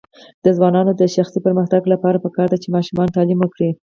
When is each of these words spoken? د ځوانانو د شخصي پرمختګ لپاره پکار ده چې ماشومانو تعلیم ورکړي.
د 0.43 0.45
ځوانانو 0.57 0.91
د 0.95 1.01
شخصي 1.15 1.39
پرمختګ 1.45 1.81
لپاره 1.93 2.21
پکار 2.25 2.47
ده 2.51 2.57
چې 2.63 2.73
ماشومانو 2.75 3.15
تعلیم 3.17 3.39
ورکړي. 3.41 3.69